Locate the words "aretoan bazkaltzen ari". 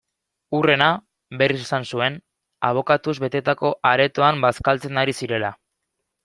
3.91-5.17